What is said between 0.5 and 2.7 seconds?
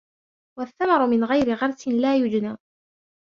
وَالثَّمَرُ مِنْ غَيْرِ غَرْسٍ لَا يُجْنَى